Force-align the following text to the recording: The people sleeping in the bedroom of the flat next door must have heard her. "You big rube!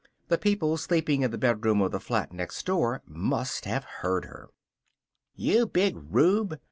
The 0.29 0.39
people 0.39 0.77
sleeping 0.77 1.21
in 1.21 1.29
the 1.29 1.37
bedroom 1.37 1.79
of 1.79 1.91
the 1.91 1.99
flat 1.99 2.33
next 2.33 2.65
door 2.65 3.03
must 3.05 3.65
have 3.65 3.83
heard 3.83 4.25
her. 4.25 4.49
"You 5.35 5.67
big 5.67 5.93
rube! 5.95 6.59